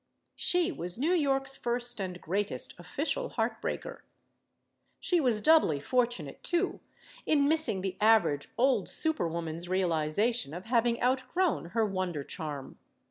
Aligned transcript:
She 0.35 0.71
was 0.71 0.97
New 0.97 1.13
York's 1.13 1.55
first 1.55 1.99
and 2.01 2.19
greatest 2.19 2.73
official 2.79 3.29
heart 3.29 3.61
breaker. 3.61 4.03
She 4.99 5.21
was 5.21 5.43
doubly 5.43 5.79
fortunate, 5.79 6.41
too, 6.41 6.79
in 7.27 7.47
missing 7.47 7.81
the 7.81 7.97
average 8.01 8.49
old 8.57 8.89
super 8.89 9.27
woman's 9.27 9.69
realization 9.69 10.55
of 10.55 10.65
having 10.65 10.99
outgrown 11.03 11.65
her 11.75 11.85
wonder 11.85 12.23
charm. 12.23 12.79